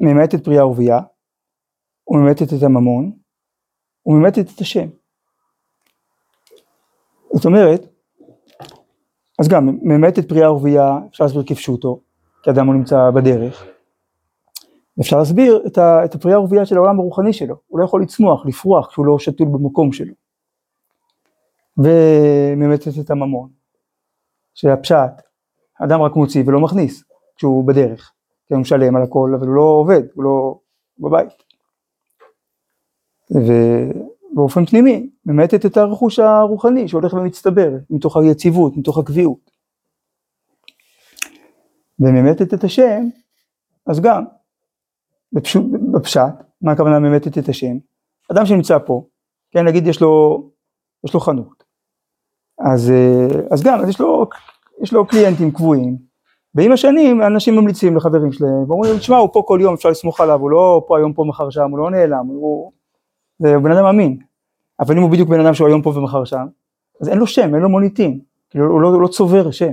[0.00, 1.00] ממעטת פרייה ורבייה,
[2.08, 3.12] וממעטת את הממון,
[4.06, 4.88] וממעטת את השם.
[7.32, 7.80] זאת אומרת,
[9.38, 12.00] אז גם ממעטת פרייה ורבייה אפשר להסביר כפשוטו,
[12.42, 13.66] כי אדם הוא נמצא בדרך.
[15.00, 18.46] אפשר להסביר את, ה, את הפרייה ורבייה של העולם הרוחני שלו, הוא לא יכול לצמוח,
[18.46, 20.14] לפרוח כשהוא לא שתול במקום שלו.
[21.78, 23.50] וממעטת את הממון,
[24.54, 25.22] שהפשט,
[25.84, 27.04] אדם רק מוציא ולא מכניס
[27.36, 28.12] כשהוא בדרך,
[28.46, 30.58] כי הוא משלם על הכל אבל הוא לא עובד, הוא לא
[30.98, 31.32] בבית.
[33.30, 39.50] ובאופן פנימי ממעטת את הרכוש הרוחני שהולך ומצטבר מתוך היציבות, מתוך הקביעות.
[41.98, 43.04] וממעטת את השם,
[43.86, 44.24] אז גם
[45.32, 47.76] בפשוט, בפשט, מה הכוונה ממעטת את השם?
[48.32, 49.06] אדם שנמצא פה,
[49.50, 50.42] כן נגיד יש לו,
[51.04, 51.63] יש לו חנות,
[52.58, 52.92] אז,
[53.50, 54.26] אז גם, אז יש לו,
[54.80, 55.96] יש לו קליינטים קבועים,
[56.54, 60.40] ועם השנים אנשים ממליצים לחברים שלהם, ואומרים, תשמע הוא פה כל יום אפשר לסמוך עליו,
[60.40, 62.72] הוא לא פה היום פה מחר שם, הוא לא נעלם, הוא,
[63.38, 64.18] זה בן אדם אמין,
[64.80, 66.46] אבל אם הוא בדיוק בן אדם שהוא היום פה ומחר שם,
[67.00, 69.72] אז אין לו שם, אין לו מוניטין, כאילו הוא לא, הוא לא צובר שם.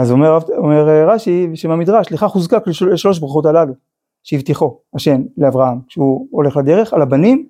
[0.00, 3.74] אז אומר, אומר רש"י בשם המדרש, לכך הוזקק לשלוש ברכות הללו
[4.22, 7.48] שהבטיחו השם לאברהם כשהוא הולך לדרך, על הבנים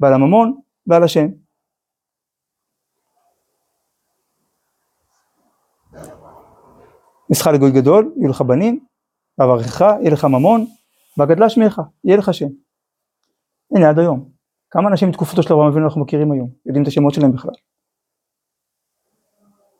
[0.00, 0.54] ועל הממון
[0.86, 1.26] ועל השם.
[7.30, 8.80] נשכה לגוי גדול, יהיו לך בנים,
[9.38, 10.66] ואברכך, יהיה לך ממון,
[11.18, 12.48] וגדלה שמך, יהיה לך שם.
[13.74, 14.28] הנה עד היום.
[14.70, 17.54] כמה אנשים מתקופתו של אברהם אבינו אנחנו מכירים היום, יודעים את השמות שלהם בכלל.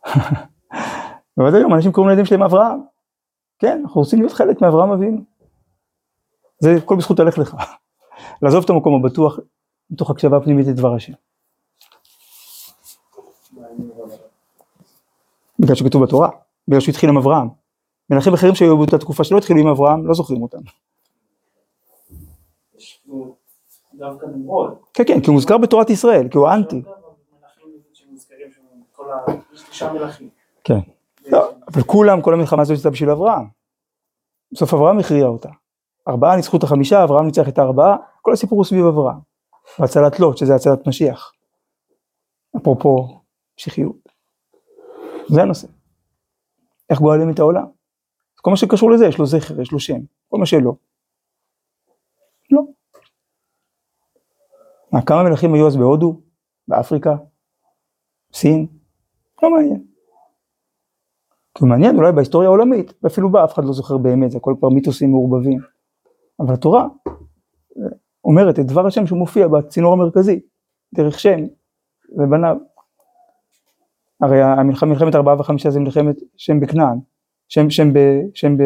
[1.37, 2.81] ועד היום אנשים קוראים לילדים שלהם אברהם.
[3.59, 5.25] כן, אנחנו רוצים להיות חלק מאברהם אבינו.
[6.59, 7.57] זה הכל בזכות הלך לך.
[8.43, 9.39] לעזוב את המקום הבטוח,
[9.91, 11.13] מתוך הקשבה פנימית לדבר השם.
[15.59, 16.31] בגלל שכתוב בתורה,
[16.69, 17.49] בגלל שהוא התחיל עם אברהם.
[18.11, 20.59] מלכים אחרים שהיו באותה תקופה שלא התחילו עם אברהם, לא זוכרים אותם.
[24.95, 26.83] כן, כן, כי הוא מוזכר בתורת ישראל, כי הוא אנטי.
[30.65, 30.79] כן.
[31.27, 33.47] לא, אבל כולם, כל המלחמה הזאת הייתה בשביל אברהם.
[34.53, 35.49] בסוף אברהם הכריע אותה.
[36.09, 39.19] ארבעה ניצחו את החמישה, אברהם ניצח את הארבעה, כל הסיפור הוא סביב אברהם.
[39.79, 41.33] והצלת לוט, שזה הצלת משיח.
[42.57, 43.21] אפרופו
[43.59, 44.09] משיחיות.
[45.29, 45.76] זה הנושא.
[46.91, 47.67] איך גואלים את העולם.
[48.41, 49.99] כל מה שקשור לזה, יש לו זכר, יש לו שם.
[50.29, 50.73] כל מה שלא.
[52.51, 52.63] לא.
[54.93, 56.21] מה, כמה מלכים היו אז בהודו?
[56.69, 57.17] באפריקה?
[58.33, 58.67] סין?
[59.43, 59.87] לא מעניין.
[61.59, 64.69] כי מעניין אולי בהיסטוריה העולמית, ואפילו בה אף אחד לא זוכר באמת, זה הכל כבר
[64.69, 65.61] מיתוסים מעורבבים.
[66.41, 66.89] אבל התורה
[68.25, 70.41] אומרת את דבר השם שהוא מופיע בצינור המרכזי,
[70.95, 71.39] דרך שם
[72.09, 72.57] ובניו.
[74.21, 76.99] הרי המלחמת, מלחמת ארבעה וחמישה זה מלחמת שם בכנען,
[77.49, 77.99] שם, שם, ב,
[78.35, 78.63] שם, ב,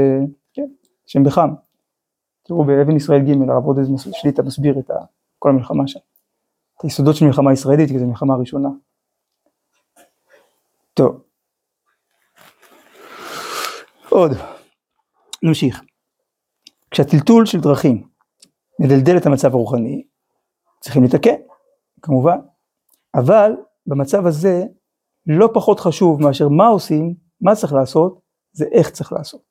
[0.55, 0.67] כן,
[1.07, 1.49] שם בחם.
[2.43, 3.83] תראו באבן ישראל ג' הרב עודד
[4.13, 4.91] שליטה מסביר את
[5.39, 6.01] כל המלחמה שם.
[6.77, 8.69] את היסודות של מלחמה ישראלית, כי זו מלחמה ראשונה.
[10.95, 11.23] טוב.
[14.09, 14.31] עוד,
[15.43, 15.83] נמשיך.
[16.91, 18.09] כשהטלטול של דרכים
[18.81, 20.03] מדלדל את המצב הרוחני,
[20.81, 21.35] צריכים לתקן,
[22.03, 22.39] כמובן,
[23.15, 23.53] אבל
[23.87, 24.65] במצב הזה
[25.39, 28.21] לא פחות חשוב מאשר מה עושים, מה צריך לעשות,
[28.53, 29.43] זה איך צריך לעשות.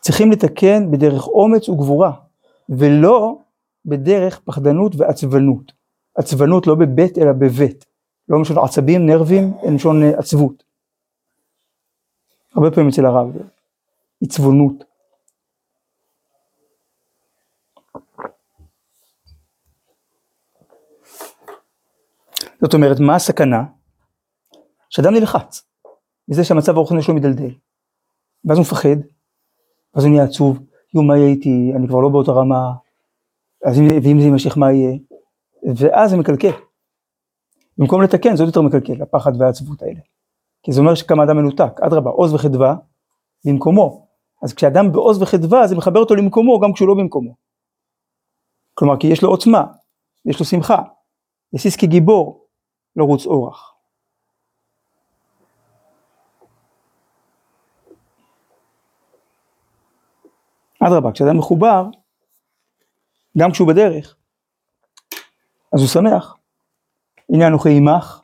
[0.00, 2.12] צריכים לתקן בדרך אומץ וגבורה,
[2.68, 3.38] ולא
[3.84, 5.72] בדרך פחדנות ועצבנות.
[6.14, 7.84] עצבנות לא בבית אלא בבית,
[8.28, 10.64] לא משון עצבים, נרבים, אלא משון עצבות.
[12.54, 13.32] הרבה פעמים אצל הרב,
[14.24, 14.84] עצבונות.
[22.62, 23.73] זאת אומרת, מה הסכנה?
[24.96, 25.62] שאדם נלחץ,
[26.28, 27.54] מזה שהמצב הרוחני שלו מדלדל,
[28.44, 28.96] ואז הוא מפחד,
[29.94, 30.58] ואז הוא נהיה עצוב,
[30.94, 32.72] יו מה יהיה איתי, אני כבר לא באותה רמה,
[33.64, 34.98] אז אם, ואם זה יימשך מה יהיה,
[35.76, 36.50] ואז זה מקלקל.
[37.78, 40.00] במקום לתקן זה עוד יותר מקלקל, הפחד והעצבות האלה.
[40.62, 42.74] כי זה אומר שכמה אדם מנותק, אדרבה, עוז וחדווה
[43.46, 44.06] במקומו.
[44.42, 47.34] אז כשאדם בעוז וחדווה זה מחבר אותו למקומו גם כשהוא לא במקומו.
[48.74, 49.64] כלומר כי יש לו עוצמה,
[50.24, 50.82] יש לו שמחה,
[51.52, 52.46] יסיס כגיבור,
[52.96, 53.73] לא רוץ אורח.
[60.86, 61.84] אדרבה, כשאדם מחובר,
[63.38, 64.16] גם כשהוא בדרך,
[65.74, 66.36] אז הוא שמח.
[67.28, 68.20] הנה אנוכי עמך,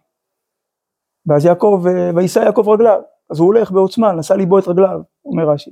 [1.26, 1.84] ואז יעקב,
[2.16, 5.70] ויישא יעקב רגליו, אז הוא הולך בעוצמה, נשא ליבו את רגליו, אומר רש"י,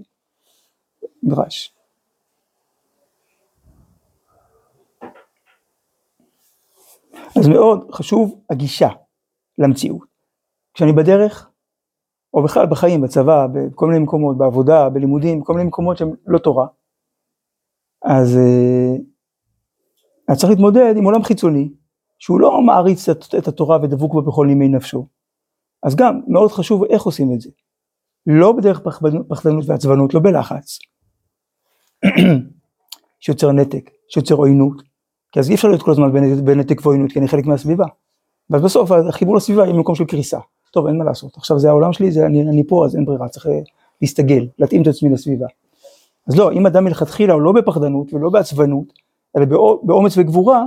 [1.22, 1.74] מדרש.
[7.38, 8.88] אז מאוד חשוב הגישה
[9.58, 10.08] למציאות.
[10.74, 11.47] כשאני בדרך,
[12.34, 16.66] או בכלל בחיים, בצבא, בכל מיני מקומות, בעבודה, בלימודים, בכל מיני מקומות שהם לא תורה,
[18.04, 18.96] אז אה,
[20.28, 21.72] אני צריך להתמודד עם עולם חיצוני,
[22.18, 25.06] שהוא לא מעריץ את התורה ודבוק בה בכל נימי נפשו.
[25.82, 27.50] אז גם מאוד חשוב איך עושים את זה.
[28.26, 28.80] לא בדרך
[29.28, 30.78] פחדנות ועצבנות, לא בלחץ,
[33.20, 34.82] שיוצר נתק, שיוצר עוינות,
[35.32, 36.12] כי אז אי אפשר להיות כל הזמן
[36.44, 37.86] בנתק ועוינות, כי אני חלק מהסביבה.
[38.50, 40.38] ואז בסוף החיבור לסביבה יהיה במקום של קריסה.
[40.70, 43.28] טוב, אין מה לעשות, עכשיו זה העולם שלי, זה, אני, אני פה, אז אין ברירה,
[43.28, 43.60] צריך אה,
[44.02, 45.46] להסתגל, להתאים את עצמי לסביבה.
[46.28, 48.92] אז לא, אם אדם מלכתחילה הוא לא בפחדנות ולא בעצבנות,
[49.36, 49.44] אלא
[49.82, 50.64] באומץ וגבורה,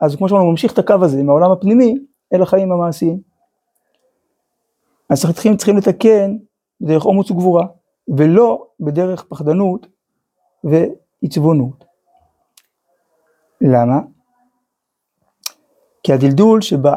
[0.00, 1.94] אז כמו שאמרנו, הוא ממשיך את הקו הזה מהעולם הפנימי
[2.34, 3.20] אל החיים המעשיים.
[5.10, 6.36] אז צריכים, צריכים לתקן
[6.80, 7.66] בדרך אומץ וגבורה,
[8.08, 9.86] ולא בדרך פחדנות
[10.64, 11.84] ועצבונות.
[13.60, 14.00] למה?
[16.02, 16.96] כי הדלדול שבא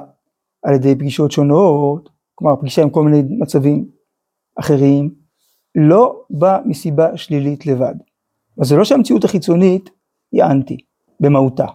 [0.64, 2.10] על ידי פגישות שונות,
[2.42, 3.90] כלומר פגישה עם כל מיני מצבים
[4.56, 5.16] אחרים,
[5.76, 7.96] לא בא מסיבה שלילית לבד.
[8.62, 9.90] אז זה לא שהמציאות החיצונית
[10.32, 10.78] היא אנטי
[11.20, 11.66] במהותה.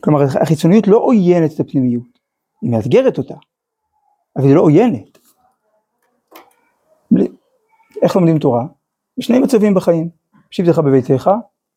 [0.00, 2.18] כלומר החיצוניות לא עוינת את הפנימיות,
[2.62, 3.34] היא מאתגרת אותה,
[4.36, 5.18] אבל היא לא עוינת.
[8.02, 8.62] איך לומדים תורה?
[9.18, 10.08] בשני מצבים בחיים,
[10.50, 11.30] שבתך בביתך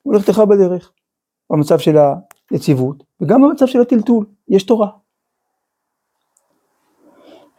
[0.05, 0.91] ולכתך בדרך,
[1.51, 1.97] במצב של
[2.51, 4.89] היציבות וגם במצב של הטלטול, יש תורה.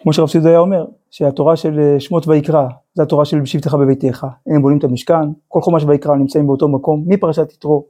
[0.01, 4.63] כמו שרב סידו היה אומר, שהתורה של שמות ויקרא, זה התורה של בשבתך בביתך, הם
[4.63, 7.87] בונים את המשכן, כל חומש ויקרא נמצאים באותו מקום, מפרשת יתרו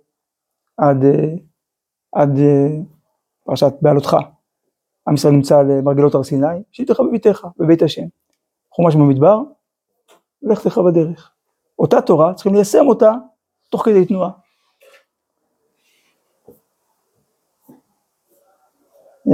[0.77, 1.35] עד אה,
[2.13, 2.69] עד אה,
[3.45, 4.17] פרשת בעלותך.
[5.09, 8.07] עם ישראל נמצא על מרגלות הר סיני, שיתך בביתך, בבית השם.
[8.71, 9.41] חומש במדבר,
[10.43, 11.33] לך לך בדרך.
[11.79, 13.13] אותה תורה, צריכים ליישם אותה
[13.71, 14.31] תוך כדי תנועה.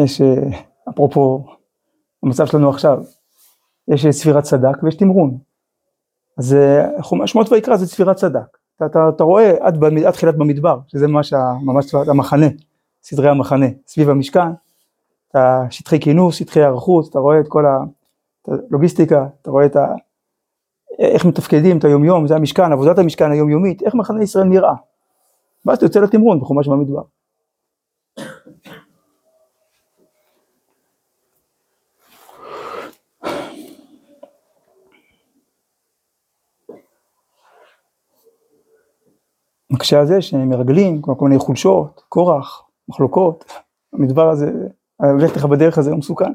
[0.03, 1.45] יש, אה, אפרופו
[2.23, 2.99] המצב שלנו עכשיו,
[3.89, 5.39] יש ספירת סדק ויש תמרון.
[6.39, 8.59] אז אה, שמות ויקרא זה ספירת סדק.
[8.77, 11.33] אתה, אתה, אתה רואה עד, עד תחילת במדבר, שזה ממש,
[11.63, 12.47] ממש המחנה,
[13.03, 14.53] סדרי המחנה, סביב המשכן,
[15.33, 17.65] את השטחי כינוס, שטחי הערכות, אתה רואה את כל
[18.49, 19.87] הלוגיסטיקה, אתה רואה את ה...
[20.99, 24.75] איך מתפקדים את היומיום, זה המשכן, עבודת המשכן היומיומית, איך מחנה ישראל נראה.
[25.67, 27.03] ואז אתה יוצא לתמרון בחומש במדבר.
[39.71, 43.45] מקשה על זה שהם מרגלים, כל מיני חולשות, כורח, מחלוקות,
[43.93, 44.51] המדבר הזה,
[45.03, 46.33] ללכת לך בדרך הזה הוא מסוכן.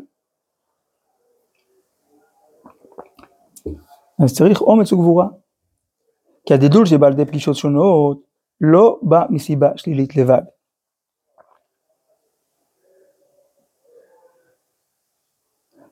[4.24, 5.28] אז צריך אומץ וגבורה.
[6.46, 8.22] כי הדידול שבא על ידי פגישות שונות
[8.62, 10.42] לא בא מסיבה שלילית לבד.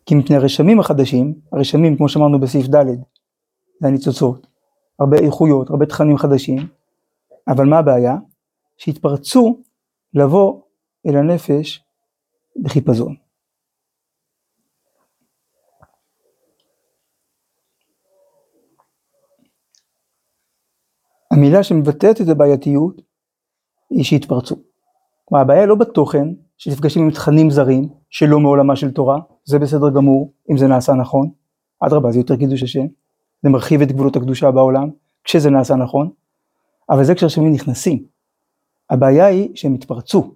[0.05, 2.85] כי מפני הרשמים החדשים, הרשמים כמו שאמרנו בסעיף ד',
[3.81, 4.47] זה הניצוצות,
[4.99, 6.57] הרבה איכויות, הרבה תכנים חדשים,
[7.47, 8.15] אבל מה הבעיה?
[8.77, 9.61] שהתפרצו
[10.13, 10.61] לבוא
[11.07, 11.84] אל הנפש
[12.63, 13.15] בחיפזון.
[21.31, 23.01] המילה שמבטאת את הבעייתיות
[23.89, 24.55] היא שהתפרצו.
[25.25, 30.33] כלומר הבעיה לא בתוכן, שנפגשים עם תכנים זרים שלא מעולמה של תורה, זה בסדר גמור
[30.51, 31.31] אם זה נעשה נכון,
[31.79, 32.85] אדרבה זה יותר קידוש השם,
[33.43, 34.89] זה מרחיב את גבולות הקדושה בעולם,
[35.23, 36.11] כשזה נעשה נכון,
[36.89, 38.05] אבל זה כשהשמים נכנסים.
[38.89, 40.34] הבעיה היא שהם התפרצו.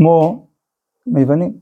[0.00, 0.46] כמו
[1.16, 1.58] היוונים.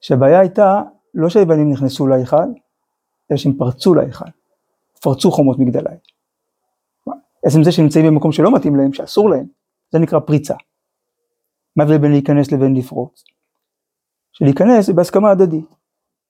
[0.00, 0.82] שהבעיה הייתה
[1.14, 2.36] לא שהיוונים נכנסו להיכל,
[3.30, 4.24] אלא שהם פרצו להיכל.
[5.02, 5.96] פרצו חומות מגדלי.
[7.44, 9.46] עצם זה שנמצאים במקום שלא מתאים להם, שאסור להם,
[9.92, 10.54] זה נקרא פריצה.
[11.76, 13.24] מה ההבדל בין להיכנס לבין לפרוץ?
[14.32, 15.74] שלהיכנס זה בהסכמה הדדית.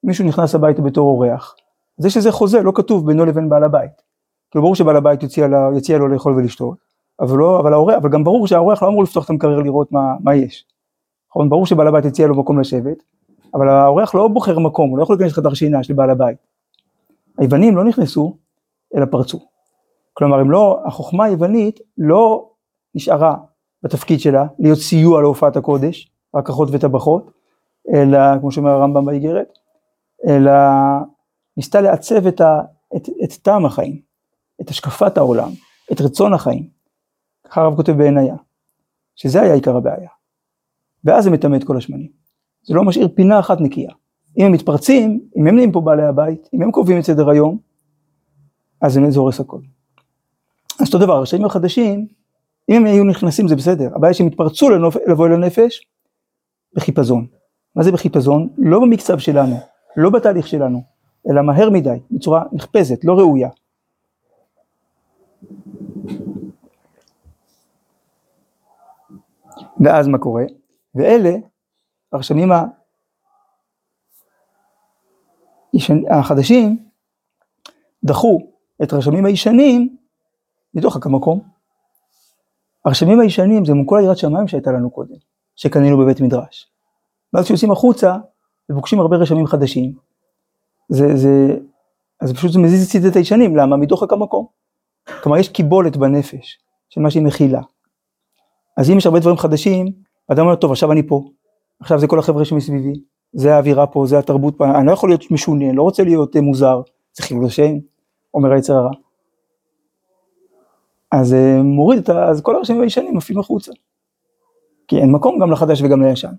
[0.04, 1.56] מישהו נכנס הביתה בתור אורח,
[1.96, 4.02] זה שזה חוזה לא כתוב בינו לבין בעל הבית.
[4.50, 5.22] כאילו ברור שבעל הבית
[5.76, 6.78] יציע לו לאכול ולשתות,
[7.20, 10.14] אבל, לא, אבל, האורח, אבל גם ברור שהאורח לא אמור לפתוח את המקרר לראות מה,
[10.20, 10.66] מה יש.
[11.30, 11.48] נכון?
[11.48, 13.02] ברור שבעל הבית יציע לו מקום לשבת,
[13.54, 16.36] אבל האורח לא בוחר מקום, הוא לא יכול להיכנס לחדר שינה של בעל הבית.
[17.38, 18.36] היוונים לא נכנסו,
[18.96, 19.38] אלא פרצו.
[20.12, 22.50] כלומר, הם לא, החוכמה היוונית לא
[22.94, 23.36] נשארה
[23.82, 27.30] בתפקיד שלה, להיות סיוע להופעת הקודש, רק אחות וטבחות,
[27.94, 29.48] אלא, כמו שאומר הרמב"ם באיגרת,
[30.28, 30.52] אלא
[31.56, 32.60] ניסתה לעצב את, ה,
[32.96, 34.00] את, את טעם החיים,
[34.60, 35.50] את השקפת העולם,
[35.92, 36.75] את רצון החיים.
[37.50, 38.34] ככה הרב כותב בעינייה,
[39.16, 40.08] שזה היה עיקר הבעיה.
[41.04, 42.10] ואז זה מטמא את כל השמנים.
[42.62, 43.92] זה לא משאיר פינה אחת נקייה.
[44.38, 47.58] אם הם מתפרצים, אם הם נהיים פה בעלי הבית, אם הם קובעים את סדר היום,
[48.80, 49.60] אז זה הורס הכל.
[50.80, 52.06] אז אותו דבר, הרשעים החדשים,
[52.68, 54.70] אם הם היו נכנסים זה בסדר, הבעיה שהם התפרצו
[55.06, 55.86] לבוא אל הנפש
[56.74, 57.26] בחיפזון.
[57.76, 58.48] מה זה בחיפזון?
[58.58, 59.56] לא במקצב שלנו,
[59.96, 60.82] לא בתהליך שלנו,
[61.30, 63.48] אלא מהר מדי, בצורה נחפזת, לא ראויה.
[69.84, 70.44] ואז מה קורה?
[70.94, 71.30] ואלה
[72.12, 72.52] הרשמים
[76.10, 76.88] החדשים
[78.04, 78.38] דחו
[78.82, 79.96] את הרשמים הישנים
[80.74, 81.40] מתוך המקום.
[82.84, 85.14] הרשמים הישנים זה מול כל היראת שמיים שהייתה לנו קודם,
[85.56, 86.70] שקנינו בבית מדרש.
[87.32, 88.16] ואז כשיוצאים החוצה
[88.72, 89.94] ופוגשים הרבה רשמים חדשים,
[90.88, 91.58] זה, זה,
[92.20, 93.76] אז פשוט זה מזיז את הישנים, למה?
[93.76, 94.46] מתוך המקום.
[95.22, 96.58] כלומר יש קיבולת בנפש
[96.88, 97.60] של מה שהיא מכילה.
[98.76, 99.86] אז אם יש הרבה דברים חדשים,
[100.32, 101.30] אדם אומר, טוב, עכשיו אני פה,
[101.80, 103.00] עכשיו זה כל החבר'ה שמסביבי,
[103.32, 106.40] זה האווירה פה, זה התרבות פה, אני לא יכול להיות משונה, לא רוצה להיות אה,
[106.40, 106.80] מוזר,
[107.14, 107.72] זה חילול השם,
[108.34, 108.90] אומר היצר הרע.
[111.12, 112.28] אז אה, מוריד את ה...
[112.28, 113.72] אז כל הרשמים הישנים עפים החוצה.
[114.88, 116.32] כי אין מקום גם לחדש וגם לישן.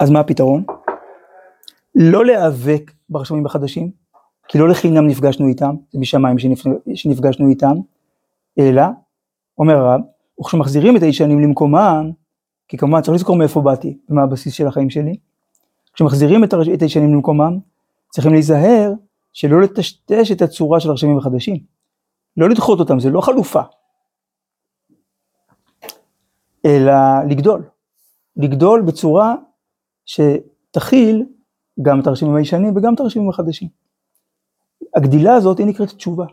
[0.00, 0.64] אז מה הפתרון?
[1.94, 3.90] לא להיאבק ברשמים החדשים,
[4.50, 6.36] כי לא לחינם נפגשנו איתם, זה משמיים
[6.94, 7.76] שנפגשנו איתם,
[8.58, 8.82] אלא,
[9.58, 10.00] אומר הרב,
[10.40, 12.10] וכשמחזירים את הישנים למקומם,
[12.68, 15.16] כי כמובן צריך לזכור מאיפה באתי ומה הבסיס של החיים שלי,
[15.92, 17.58] כשמחזירים את הישנים למקומם,
[18.10, 18.92] צריכים להיזהר
[19.32, 21.56] שלא לטשטש את הצורה של הרשמים החדשים,
[22.36, 23.62] לא לדחות אותם, זה לא חלופה,
[26.64, 26.92] אלא
[27.28, 27.62] לגדול,
[28.36, 29.34] לגדול בצורה
[30.06, 31.26] שתכיל
[31.82, 33.68] גם את הרשמים הישנים וגם את הרשמים החדשים.
[34.96, 36.26] הגדילה הזאת היא נקראת תשובה.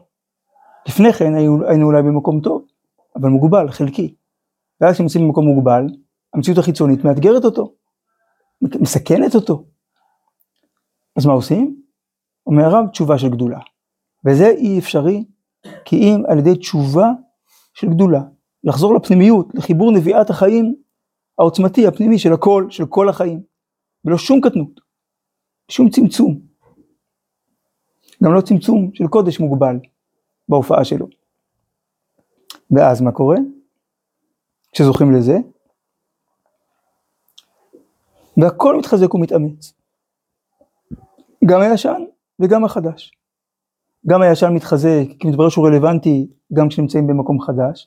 [0.87, 2.65] לפני כן היינו, אולי במקום טוב,
[3.15, 4.15] אבל מוגבל, חלקי.
[4.81, 5.87] ואז כשנמצאים במקום מוגבל,
[6.33, 7.73] המציאות החיצונית מאתגרת אותו,
[8.61, 9.65] מסכנת אותו.
[11.15, 11.81] אז מה עושים?
[12.45, 13.59] אומר הרב, תשובה של גדולה.
[14.25, 15.25] וזה אי אפשרי,
[15.85, 17.11] כי אם על ידי תשובה
[17.73, 18.21] של גדולה,
[18.63, 20.75] לחזור לפנימיות, לחיבור נביאת החיים
[21.39, 23.41] העוצמתי, הפנימי של הכל, של כל החיים,
[24.05, 24.79] ולא שום קטנות,
[25.71, 26.46] שום צמצום.
[28.23, 29.79] גם לא צמצום של קודש מוגבל
[30.49, 31.07] בהופעה שלו.
[32.71, 33.37] ואז מה קורה?
[34.71, 35.37] כשזוכים לזה,
[38.37, 39.73] והכל מתחזק ומתאמץ.
[41.45, 42.01] גם הישן
[42.39, 43.11] וגם החדש.
[44.07, 47.85] גם הישן מתחזק כי מתברר שהוא רלוונטי גם כשנמצאים במקום חדש,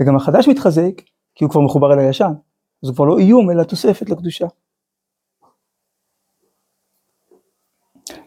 [0.00, 1.00] וגם החדש מתחזק
[1.34, 2.32] כי הוא כבר מחובר אל הישן,
[2.80, 4.46] הוא כבר לא איום אלא תוספת לקדושה.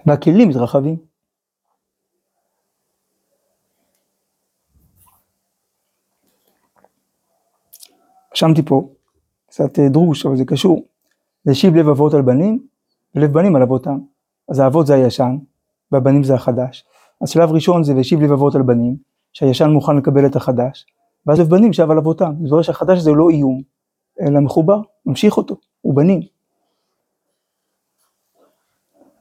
[0.06, 1.11] והכלים מתרחבים.
[8.34, 8.90] רשמתי פה
[9.48, 10.86] קצת אה, דרוש, אבל זה קשור.
[11.46, 12.68] להשיב לב אבות על בנים,
[13.16, 14.00] ולב בנים על אבותם.
[14.50, 15.38] אז האבות זה הישן,
[15.92, 16.86] והבנים זה החדש.
[17.22, 18.96] אז שלב ראשון זה והשיב לב אבות על בנים,
[19.34, 20.86] שהישן מוכן לקבל את החדש,
[21.26, 22.34] ואז לב בנים שב על אבותם.
[22.46, 23.62] זה אומר שהחדש הוא לא איום,
[24.22, 26.22] אלא מחובר, ממשיך אותו, הוא בנים.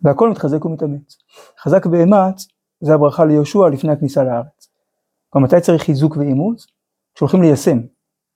[0.02, 1.18] והכל מתחזק ומתאמץ.
[1.62, 2.48] חזק ואמץ
[2.80, 4.68] זה הברכה ליהושע לפני הכניסה לארץ.
[5.30, 6.66] כלומר מתי צריך חיזוק ואימוץ?
[7.14, 7.78] כשהולכים ליישם,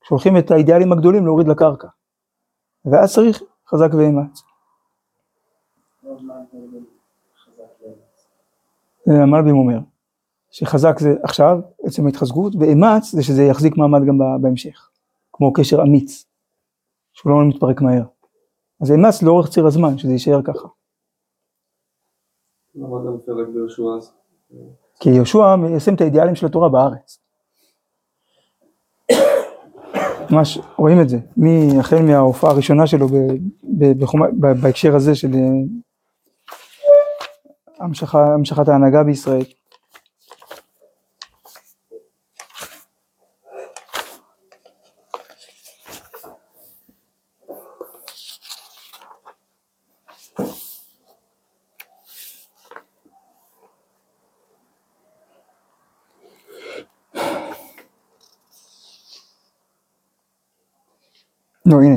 [0.05, 1.88] כשהולכים את האידיאלים הגדולים להוריד לקרקע.
[2.84, 4.42] ואז צריך חזק ואמץ.
[9.07, 9.78] המלבים אומר,
[10.50, 14.90] שחזק זה עכשיו, עצם ההתחזקות, ואמץ זה שזה יחזיק מעמד גם בהמשך,
[15.32, 16.24] כמו קשר אמיץ,
[17.12, 18.05] שהוא לא מתפרק מהר.
[18.82, 20.68] אז אמץ לאורך ציר הזמן, שזה יישאר ככה.
[22.74, 24.12] למה אתה מפרק ביהושע אז?
[25.00, 27.24] כי יהושע מיישם את האידיאלים של התורה בארץ.
[30.31, 31.18] ממש רואים את זה,
[31.79, 33.14] החל מההופעה הראשונה שלו ב,
[33.79, 35.41] ב, בחומה, ב, בהקשר הזה של אה,
[38.35, 39.45] המשכת ההנהגה בישראל.
[61.67, 61.97] לא הנה,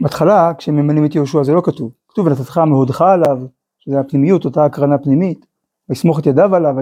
[0.00, 3.38] בהתחלה כשממנים את יהושע זה לא כתוב, כתוב ונתתך מהודך עליו,
[3.78, 5.46] שזה הפנימיות, אותה הקרנה פנימית,
[5.88, 6.74] ויסמוך את ידיו עליו,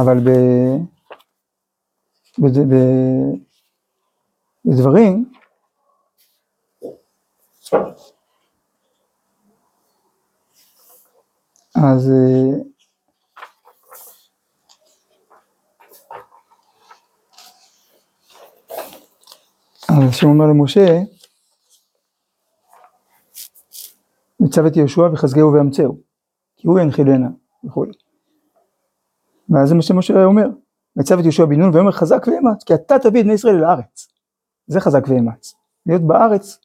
[0.00, 0.30] אבל ב...
[2.38, 2.58] בד...
[2.58, 2.74] ב...
[4.64, 5.32] בדברים,
[11.74, 12.69] אז אה,
[19.90, 21.00] אז השם אומר למשה,
[24.40, 25.98] מצב את יהושע וחזקהו ואמצהו,
[26.56, 27.28] כי הוא ינחילנה
[27.64, 27.92] וכולי.
[29.48, 30.46] ואז זה מה שמשה אומר,
[30.96, 33.64] מצב את יהושע בן נון ואומר חזק ואמץ, כי אתה תביא את בני ישראל אל
[33.64, 34.08] הארץ.
[34.66, 35.54] זה חזק ואמץ.
[35.86, 36.58] להיות בארץ,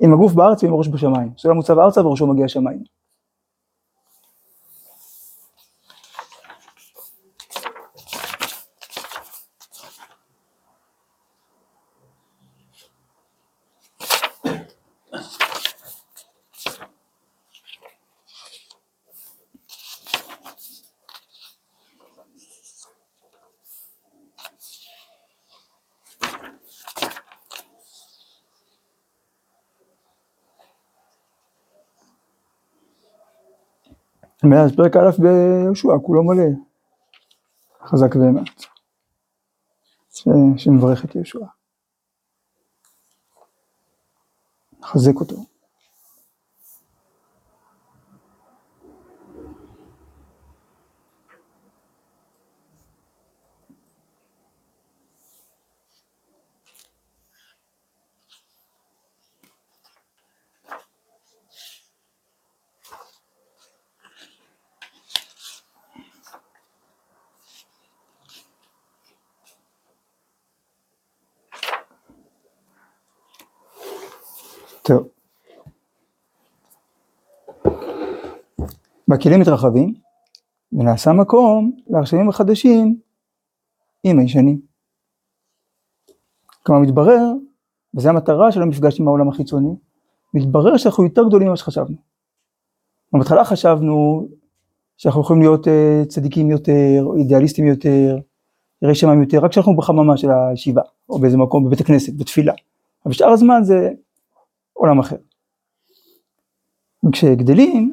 [0.00, 1.32] עם הגוף בארץ ועם הראש בשמיים.
[1.38, 2.82] סולם מוצב ארצה וראשו מגיע שמיים.
[34.44, 36.44] מאז פרק א' ביהושע, כולו מלא,
[37.84, 38.66] חזק ואמץ,
[40.56, 41.38] שמברך את יהושע,
[44.80, 45.36] מחזק אותו.
[74.86, 75.08] טוב.
[79.16, 79.94] בכלים מתרחבים,
[80.72, 83.00] ונעשה מקום להרשמים החדשים
[84.04, 84.60] עם הישנים.
[86.62, 87.22] כלומר מתברר,
[87.96, 89.76] וזו המטרה של המפגש עם העולם החיצוני,
[90.34, 91.96] מתברר שאנחנו יותר גדולים ממה שחשבנו.
[93.12, 94.28] בהתחלה חשבנו
[94.96, 98.18] שאנחנו יכולים להיות uh, צדיקים יותר, או אידיאליסטים יותר,
[98.82, 102.52] יראי שמיים יותר, רק כשאנחנו בחממה של הישיבה, או באיזה מקום, בבית הכנסת, בתפילה.
[103.04, 103.90] אבל שאר הזמן זה
[104.72, 105.16] עולם אחר.
[107.08, 107.92] וכשגדלים,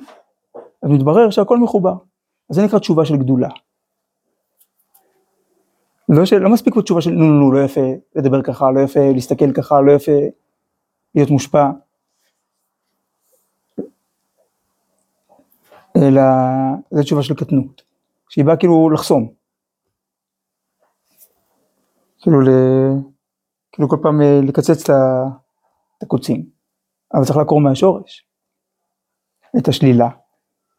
[0.84, 1.94] אז מתברר שהכל מחובר.
[2.50, 3.50] אז זה נקרא תשובה של גדולה.
[6.10, 7.82] לא, של, לא מספיק בתשובה של נו נו נו, לא יפה
[8.16, 10.12] לדבר ככה, לא יפה להסתכל ככה, לא יפה
[11.16, 11.72] להיות מושפע.
[15.98, 16.22] אלא
[16.92, 17.82] זו תשובה של קטנות,
[18.30, 19.34] שהיא באה כאילו לחסום.
[22.22, 22.50] כאילו, ל...
[23.72, 24.96] כאילו כל פעם אה, לקצץ את
[26.02, 26.46] הקוצים.
[27.14, 28.26] אבל צריך לעקור מהשורש
[29.58, 30.10] את השלילה.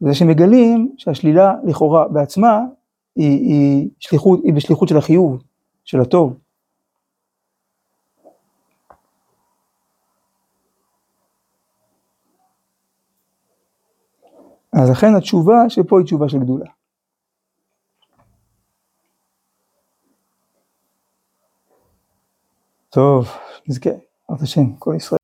[0.06, 2.58] זה שמגלים שהשלילה לכאורה בעצמה
[3.16, 5.42] היא, היא, שליחות, היא בשליחות של החיוב,
[5.84, 6.38] של הטוב.
[14.72, 16.66] אז לכן התשובה שפה היא תשובה של גדולה.
[22.90, 23.28] טוב,
[23.68, 23.90] נזכה,
[24.28, 25.23] בעזרת השם, כל ישראל.